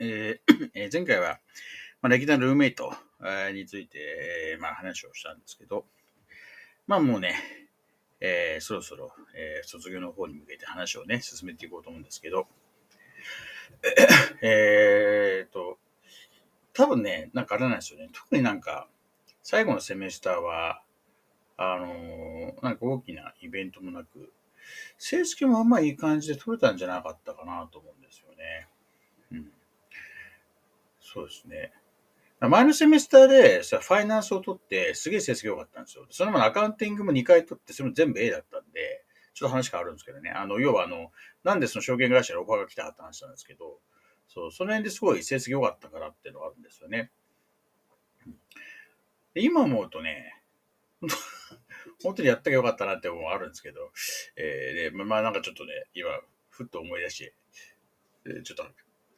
[0.00, 1.40] えー前回は、
[2.02, 2.92] まあ、歴代のルーメイト
[3.52, 5.84] について、まあ、話をしたんですけど、
[6.86, 7.34] まあもうね、
[8.20, 12.46] えーそろそろ、えー卒業の方に向けて話をね、進めていこうと思うんですけど、
[14.42, 15.78] えっと、
[16.72, 18.08] 多分ね、なんかあれなんですよね。
[18.12, 18.88] 特になんか、
[19.42, 20.82] 最後のセメスターは、
[21.56, 24.32] あのーなんか大きなイベントもなく、
[24.96, 28.68] 成績もあんまいい感じで取れたんじゃなかったかなと思うんですよね。
[29.32, 29.52] うん。
[31.12, 31.72] そうですね。
[32.40, 36.06] 前のセメスターでさ、ファイナンスを取って、すげえ成績良かったんですよ。
[36.10, 40.30] そのままアカウンティングも2回取って、それも全部 A だったんで、ちょっと話変わるんですけどね。
[40.30, 41.10] あの、要はあの、
[41.42, 43.80] なんでその証券会社にオファーが来たかって話なんですけど、
[44.28, 47.10] そう、その辺ですごい成績良かったからっていうのがあるんですよね。
[49.34, 50.42] で今思うとね、
[52.02, 53.92] 本当にやったらよかったなって思うのあるんですけど、
[54.36, 56.10] えーで、まあなんかちょっとね、今、
[56.50, 57.32] ふっと思い出し、
[58.26, 58.64] えーちょっと、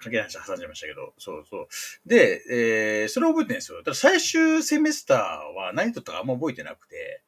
[0.03, 1.69] 関係ない話挟んじゃいましたけど、そうそう。
[2.07, 3.83] で、えーそれを覚えてないんですよ。
[3.83, 5.19] ただ最終セメスター
[5.55, 7.23] は何取ったかあんま覚えてなくて、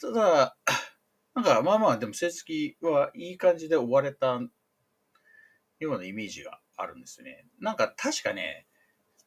[0.00, 0.56] ただ、
[1.34, 4.40] なんかまあまあ、でも成績はいい感じで終われた
[5.78, 7.46] ようなイメージがあるんですね。
[7.60, 8.66] なんか確かね、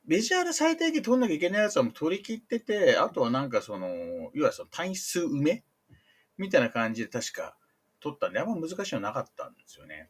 [0.06, 5.64] メジャーで最低限取んなきゃいけないやつはもう取り切ってて、あとはなんかその、いわゆるその単数埋め
[6.38, 7.58] みたいな感じで確か
[8.02, 10.10] 取ったんで、あんま難しいのなかったんですよね。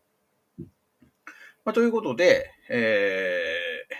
[1.65, 3.93] まあ、ということで、えー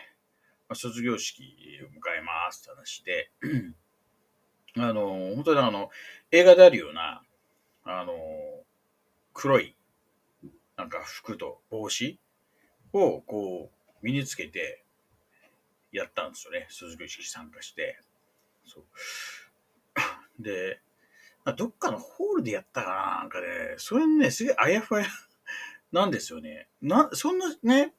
[0.68, 1.44] まあ、卒業式
[1.84, 3.32] を迎えますって話で、
[4.78, 5.90] あの、本当にあの、
[6.32, 7.22] 映画であるような、
[7.86, 8.14] あの、
[9.34, 9.76] 黒い、
[10.76, 12.20] なんか服と帽子
[12.92, 14.84] をこう、身につけて、
[15.94, 16.66] やったんですよね。
[16.70, 18.00] 卒業式参加して。
[18.66, 18.84] そう。
[20.42, 20.82] で、
[21.56, 25.06] どっかのホールでやったかななんかね、それね、すげえあやふや
[25.94, 26.68] なんですよね。
[26.82, 27.94] な、そんなね、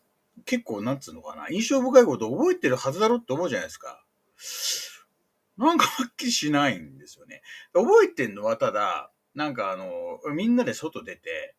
[0.45, 4.05] 結構、なんつうのかな、印象深いこと覚えてるはずだろって思うじゃないですか。
[5.57, 7.41] なんかはっきりしないんですよね。
[7.73, 11.55] 覚えてんのはただ、なんかあの、みんなで外出て、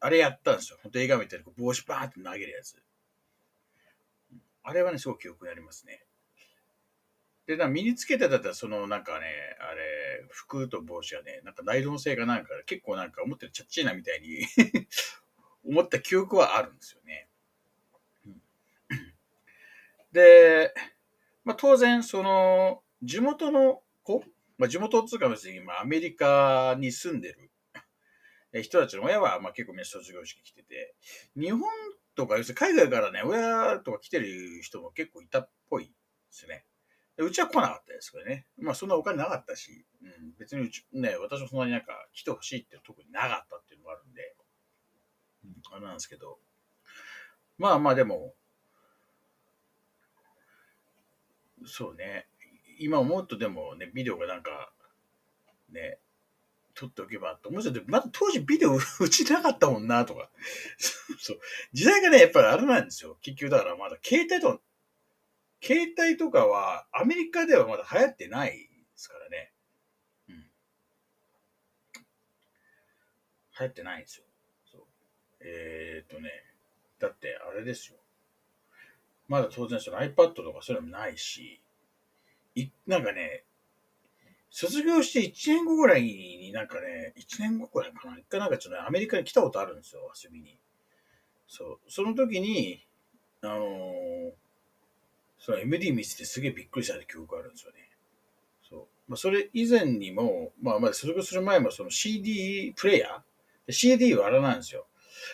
[0.00, 0.78] あれやったんですよ。
[0.82, 2.82] 本当映画みたいに帽子バーンって投げるやつ。
[4.64, 6.04] あれはね、すごく記憶にありますね。
[7.46, 9.26] で、なんか身につけてたら、そのなんかね、
[9.60, 14.46] あれ、服と帽子がね、なんかナイロン製がなんか結構なんか思ってるチャッチーなみたいに
[15.66, 17.28] 思った記憶はあるんですよね。
[20.12, 20.72] で、
[21.44, 24.22] まあ当然、その、地元の子、
[24.58, 27.32] まあ地元っていうか別に今アメリカに住んで
[28.52, 30.94] る人たちの親はまあ結構みんな卒業式来てて、
[31.36, 31.62] 日本
[32.14, 35.90] とか、要するに海外からね、親とか来てる人も結構いたっぽいで
[36.30, 36.64] すね。
[37.18, 38.46] うちは来なかったですけどね。
[38.58, 44.31] まあそんなお金なかったし、うん、別にうち、ね、私もそんなになんか来てほしいって特になかったっていうのがあるんで、
[45.72, 46.38] あれなんですけど、
[47.58, 48.34] まあまあでも、
[51.64, 52.26] そうね、
[52.78, 54.72] 今思うとでもね、ビデオがなんか、
[55.70, 55.98] ね、
[56.74, 60.30] 撮っておけばと思うんです、まだ当時ビデオ うちなかったもんなとか。
[61.18, 61.40] そう。
[61.72, 63.18] 時代がね、やっぱりあれなんですよ。
[63.22, 64.62] 結局だからまだ携帯と、
[65.62, 69.52] 携帯とかはアメリカではまだ流行ってないですからね。
[70.28, 70.34] うん。
[70.36, 70.46] 流
[73.58, 74.26] 行ってないんですよ。
[75.42, 75.50] そう。
[75.50, 76.30] えー、っとね、
[76.98, 77.96] だってあれですよ。
[79.28, 81.60] まだ当然その iPad とかそういうのもないし、
[82.54, 83.44] い、なんかね、
[84.50, 88.18] 卒業して1年後ぐらいになんかね、1年後ぐらいかな。
[88.18, 90.58] 一回なんかちょっとね、アメリカに来たことあるんですよ、遊びに。
[91.48, 91.78] そう。
[91.88, 92.84] その時に、
[93.42, 94.42] あのー
[95.44, 97.90] その MD 見せてすげえびっくりした記憶があるんですよね。
[98.62, 98.86] そう。
[99.08, 104.86] まあ、それ以前にも、まあ、まあ、卒業する前もその CD プレイヤー CD はあれなんですよ。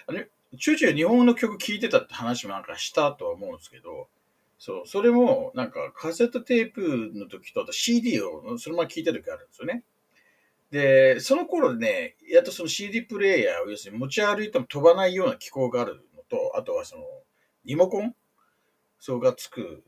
[0.06, 4.08] あれ、ちょいちょい日本の曲聴いてたって話もなんかしたとは思うんですけど、
[4.58, 9.84] そう、それも、なんか、カセットテープの時と、あと CD をそのまま聴いた時あるんですよね。
[10.70, 17.04] で、その頃ね、やっとその CD プレイヤーを要するに持ち歩いても飛ばないような機構があるのと、あとはその、
[17.64, 18.14] リモコン？
[18.98, 19.84] そうがつく、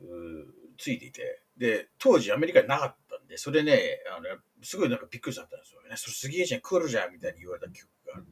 [0.77, 4.27] ついていて、で、当時アメリカになかったんで、それね、あの、
[4.63, 5.97] すごいなんかびっくりしちゃったんですよね。
[5.97, 8.25] それすげえじゃん、来るじゃん、みたいに言われた記憶がある。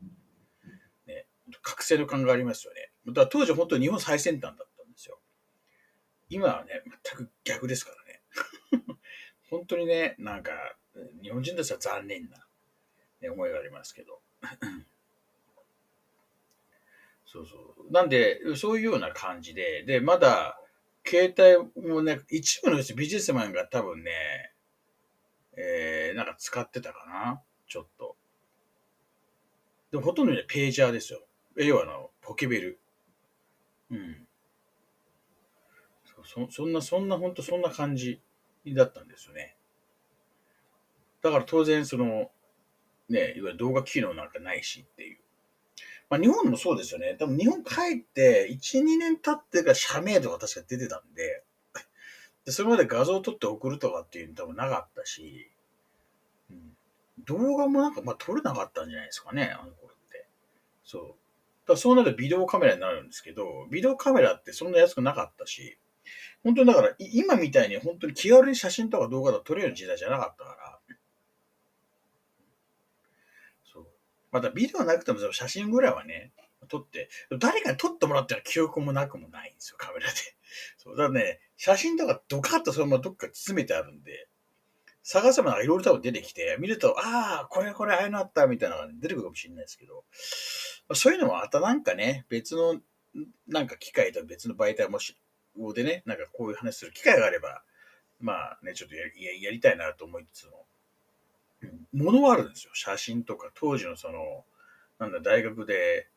[1.70, 2.92] 覚醒の感がありますよね。
[3.08, 5.20] だから当時本当に日本最先端だったんですよ。
[6.30, 8.22] 今はね、全く逆ですからね。
[9.50, 10.52] 本当にね、なんか、
[11.22, 12.48] 日本人としては残念な、
[13.22, 14.22] ね、思いがありますけど。
[17.26, 17.92] そうそう。
[17.92, 20.60] なんで、そういうような感じで、で、まだ、
[21.06, 24.54] 携帯もね、一部のビジネスマンが多分ね、
[25.58, 28.16] えー、なんか使ってたかなちょっと。
[29.92, 31.22] でもほとんどね、ページャーですよ。
[31.56, 32.80] 要はあの、ポケベル。
[33.92, 34.28] うん。
[36.24, 38.22] そそんな、そんな、ほんとそんな感じ
[38.68, 39.56] だったんですよね。
[41.22, 42.32] だから当然、その、
[43.10, 45.20] ね、いわゆる動画機能なんかないしっていう。
[46.10, 47.16] まあ日本もそうですよね。
[47.20, 47.72] 多分日本帰
[48.02, 51.44] って1、2年経ってから社名とか確か出てたんで、
[52.46, 55.52] でそれまで画像を撮って送るとかっていうの多分なかったし、
[56.50, 56.76] うん、
[57.26, 60.28] 動画もなんかまあ撮れなかったんじゃないですかね、あの頃って。
[60.84, 61.29] そう。
[61.74, 65.78] だそうなるとビデオカメラになるんですけど、ビデオカメラってそんな安くなかったし、
[66.44, 70.96] 本当にだから今みたいに本当に気軽に写真とか動画とか撮れる時代じゃなかったから、
[73.66, 73.88] そう。
[74.32, 76.32] またビデオなくても写真ぐらいはね、
[76.70, 80.16] 撮って、誰かに撮ってもらったら記憶もなくもないんですよ、カメラで。
[80.78, 80.98] そう。
[80.98, 84.29] だね、写真とかドカッとそのままどっか詰めてあるんで、
[85.04, 90.04] 探せばいろいろ多分出てきて、見ると、ああ、これこれああいうのあったみたいなのが出てくるかもしれないですけど、
[90.94, 92.80] そういうのもまたなんかね、別の、
[93.48, 95.18] なんか機械と別の媒体もし、
[95.74, 97.64] でね、なんかこういう話する機会があれば、
[98.20, 100.66] まあね、ちょっとやりやりたいなと思いつつも、
[101.94, 102.72] ものはあるんですよ。
[102.74, 104.46] 写真とか、当時のその、
[105.00, 106.08] なんだ、大学で、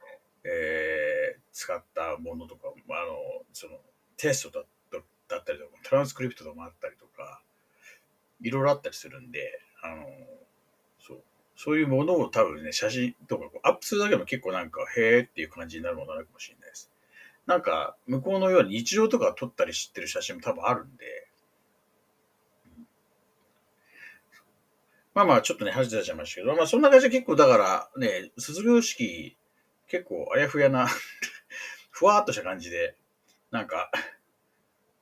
[0.44, 3.78] えー、使ったものとか、あの、その、
[4.16, 4.64] テストだ
[5.32, 6.91] だったりとか、トランスクリプトとかもあったり、
[8.42, 10.06] いろいろあったりするんで、あの、
[11.00, 11.22] そう、
[11.56, 16.90] そういうものを多分ね、写真とかアップするだけでも結構なんか、へーっていう感じになるものなのかもしれないです。
[17.46, 21.28] なんか、向こうのように日常とか撮ったり知ってる写真も多分あるんで、
[25.14, 29.36] まあまあ、ちょっとね、話出ちゃいましたけど、まあそんな感じで結構だからね、卒業式、
[29.88, 30.86] 結構あやふやな
[31.90, 32.96] ふわーっとした感じで、
[33.50, 33.90] なんか、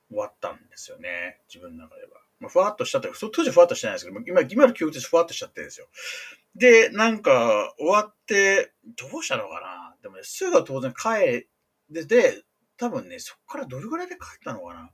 [0.09, 1.39] 終わったんですよね。
[1.47, 2.20] 自分の中では。
[2.41, 5.87] まあ、ふわっとしたって、当時ふわっとしてないですけど、今、今の記憶としてふわっとしちゃってるんですよ。
[6.55, 9.95] で、なんか、終わって、どうしたのかな？
[10.01, 11.47] でもね、すぐ当然帰
[11.89, 12.43] で、で、
[12.77, 14.89] 多分ね、そっからどれぐらいで帰ったのかな？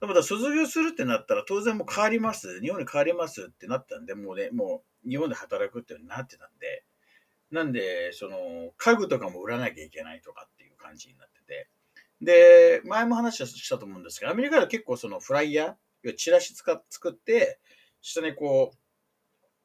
[0.00, 2.60] でも卒業するってなったら当然もう帰ります。
[2.62, 6.84] 日本に帰りますってなったんで、もうね、もう日本で働くってなってたんで、
[7.50, 11.68] なんで、その、家具とかも売らなきゃいけないとかっていう感じになってて。
[12.22, 15.74] で、前も話したと思うんですけど、アメリカでは結構そのフライヤー、
[16.16, 17.60] チラシ使っ作って、
[18.00, 18.72] 下にこ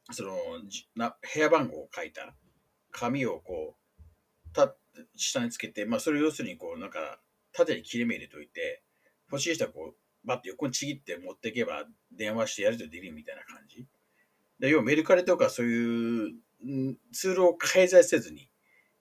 [0.10, 0.38] う、その、
[0.96, 2.36] な部屋番号を書いた
[2.92, 4.76] 紙をこう、た、
[5.16, 7.20] 下につけて、まあそれを要するにこう、なんか、
[7.54, 8.84] 縦に切れ目入れといて、
[9.32, 9.96] 欲しい人はこう、
[10.26, 13.86] バッて横にちぎって持っていけば電話してやるとできるみたいな感じ。
[14.60, 16.34] で要はメルカリとかそういう
[17.14, 18.50] ツールを介在せずに、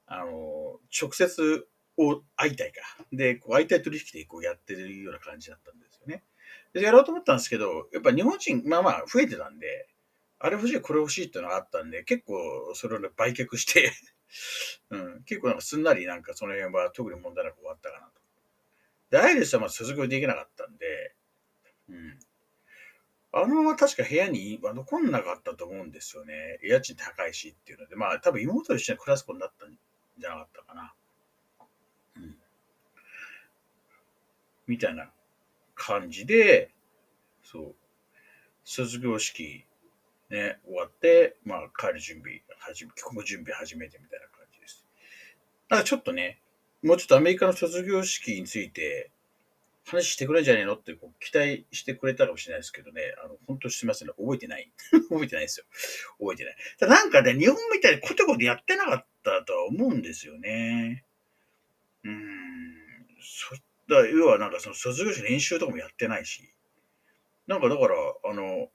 [0.06, 1.66] あの、直接
[1.96, 2.80] を会いたいか。
[3.12, 6.24] で、こう会いたい取引でこうやってるような感じだったんですよね。
[6.74, 9.88] で、やろうと思ったんですけど、やっぱ日本人、まあまあ増えてたんで、
[10.40, 12.34] あれ欲しい、これ欲しいっていうのがあったんで、結構
[12.74, 13.92] それを、ね、売却して
[14.90, 18.20] うん、結構なんかすんなりなんかその辺は特に問題なく終わったかなと。
[19.10, 21.14] で、アイリスはまあ卒業できなかったんで、
[21.88, 22.18] うん。
[23.32, 26.58] あのまま確か部屋に残んなかったと思うんですよね。
[26.62, 29.78] 家賃高いしっていうので、まあ多分妹と一緒に暮らす子になったん
[30.18, 30.94] じゃなかったかな。
[32.16, 32.36] うん。
[34.66, 35.12] みたいな
[35.86, 36.70] 感じで、
[37.42, 37.74] そう、
[38.64, 39.66] 卒業式
[40.30, 44.86] ね、終わって、まあ帰る準備、始め、帰国準備始めてみたいな感じです。
[45.68, 46.40] だからちょっとね、
[46.82, 49.10] もうちょっとアメリカの卒業式について、
[49.86, 54.72] 話してくれんじゃねえのってこう期待してくれたかもしれないですけどね、あの、本当すみません、ね、覚えてない。
[55.10, 55.66] 覚えてないですよ。
[56.18, 56.56] 覚えてない。
[56.78, 61.04] ただなんかね、日本みたいにコテコテやってなかったとは思うんですよね。
[62.04, 62.74] うん。
[63.20, 66.42] そっだ要はなんかその卒業式練習とかもやってないし、
[67.46, 68.68] なんかだから、あの、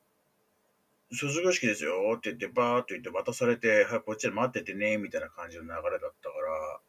[1.11, 6.79] 卒業式ですよって言って、バーっと言って渡されて、はい、こっちで待っててね、みたいな感じの流れだったから、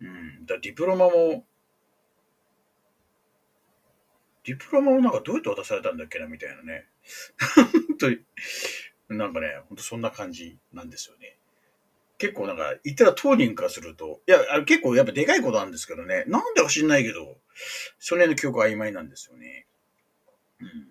[0.00, 1.44] うん、だディプロマも、
[4.44, 6.88] ディプロマをなんかどうやって渡されたんだっけなみたいなね。
[7.88, 8.18] 本当に。
[9.08, 11.36] なんかね、ほんとそんな感じなんですよね。
[12.22, 17.36] 結構なんか、言ったら当人からすると、いや、あれ結構やっぱでかいことなんですけどね、なんでか知んないけど、
[17.98, 19.66] その辺の記憶曖昧なんですよね。
[20.60, 20.88] うん。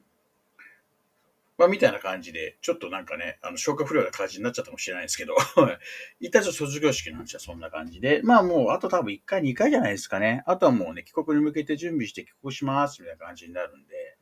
[1.57, 5.38] まあ、みたいな感じで、ちょっとなんかね、あの、消化不良な感じになっちゃったかもしれないですけど、
[6.19, 10.43] 一旦ちょっと卒業式の話はそんな感じで、まあもう、あと多分1回、2回じゃないですかね。
[10.47, 14.17] あとはもうね、帰国に向けて準備して帰国します、みたいな感じになるんで、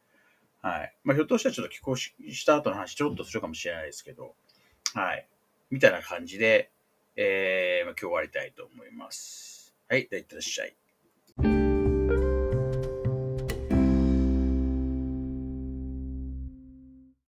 [0.62, 0.96] はい。
[1.04, 4.36] まあ、ひょっとしたらちょっと帰国した後の話ちょっとするかもしれないですけど、
[4.94, 5.28] はい。
[5.70, 6.72] みたいな感じで、
[7.22, 9.76] えー、今日終わりたいと思います。
[9.90, 10.08] はい。
[10.08, 10.74] では、いってらっしゃい。